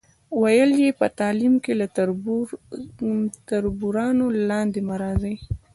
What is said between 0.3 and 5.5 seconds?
ویل یې، په تعلیم کې له تربورانو لاندې مه راځئ.